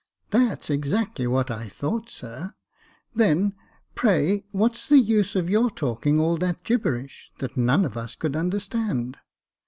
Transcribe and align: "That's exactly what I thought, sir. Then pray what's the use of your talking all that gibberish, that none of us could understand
"That's 0.31 0.71
exactly 0.71 1.27
what 1.27 1.51
I 1.51 1.67
thought, 1.69 2.09
sir. 2.09 2.55
Then 3.13 3.53
pray 3.93 4.45
what's 4.49 4.87
the 4.89 4.97
use 4.97 5.35
of 5.35 5.47
your 5.47 5.69
talking 5.69 6.19
all 6.19 6.37
that 6.37 6.63
gibberish, 6.63 7.31
that 7.37 7.55
none 7.55 7.85
of 7.85 7.95
us 7.95 8.15
could 8.15 8.35
understand 8.35 9.17